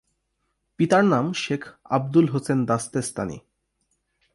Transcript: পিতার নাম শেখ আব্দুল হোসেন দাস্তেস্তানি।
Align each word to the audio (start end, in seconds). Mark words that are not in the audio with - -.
পিতার 0.79 1.03
নাম 1.03 1.25
শেখ 1.33 1.61
আব্দুল 1.89 2.25
হোসেন 2.27 2.59
দাস্তেস্তানি। 2.65 3.37